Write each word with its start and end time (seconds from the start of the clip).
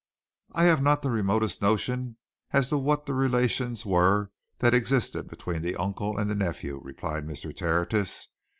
"I 0.53 0.63
have 0.63 0.81
not 0.81 1.03
the 1.03 1.11
remotest 1.11 1.61
notion 1.61 2.17
as 2.49 2.69
to 2.69 2.77
what 2.79 3.05
the 3.05 3.13
relations 3.13 3.85
were 3.85 4.31
that 4.57 4.73
existed 4.73 5.27
between 5.27 5.61
the 5.61 5.75
uncle 5.75 6.17
and 6.17 6.27
the 6.27 6.33
nephew," 6.33 6.81
replied 6.83 7.27
Mr. 7.27 7.55
Tertius. 7.55 8.29